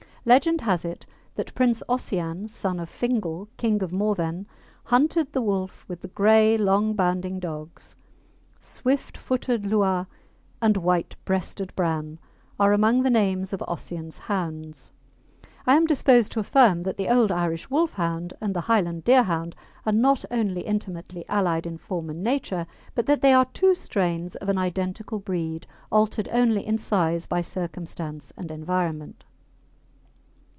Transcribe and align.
Legend 0.23 0.61
has 0.61 0.85
it 0.85 1.03
that 1.33 1.55
Prince 1.55 1.81
Ossian, 1.89 2.47
son 2.47 2.79
of 2.79 2.87
Fingal, 2.89 3.49
King 3.57 3.81
of 3.81 3.91
Morven, 3.91 4.45
hunted 4.83 5.33
the 5.33 5.41
wolf 5.41 5.83
with 5.87 6.01
the 6.01 6.07
grey, 6.09 6.55
long 6.59 6.93
bounding 6.93 7.39
dogs. 7.39 7.95
"Swift 8.59 9.17
footed 9.17 9.63
Luath" 9.63 10.05
and 10.61 10.77
"White 10.77 11.15
breasted 11.25 11.75
Bran" 11.75 12.19
are 12.59 12.71
among 12.71 13.01
the 13.01 13.09
names 13.09 13.51
of 13.51 13.63
Ossian's 13.67 14.19
hounds. 14.19 14.91
I 15.65 15.75
am 15.75 15.87
disposed 15.87 16.31
to 16.33 16.39
affirm 16.39 16.83
that 16.83 16.97
the 16.97 17.09
old 17.09 17.31
Irish 17.31 17.71
Wolfhound 17.71 18.31
and 18.39 18.55
the 18.55 18.61
Highland 18.69 19.03
Deerhound 19.03 19.55
are 19.87 19.91
not 19.91 20.23
only 20.29 20.61
intimately 20.61 21.25
allied 21.29 21.65
in 21.65 21.79
form 21.79 22.11
and 22.11 22.23
nature, 22.23 22.67
but 22.93 23.07
that 23.07 23.21
they 23.21 23.33
are 23.33 23.45
two 23.53 23.73
strains 23.73 24.35
of 24.35 24.49
an 24.49 24.59
identical 24.59 25.17
breed, 25.17 25.65
altered 25.91 26.29
only 26.31 26.63
in 26.63 26.77
size 26.77 27.25
by 27.25 27.41
circumstance 27.41 28.31
and 28.37 28.51
environment. 28.51 29.23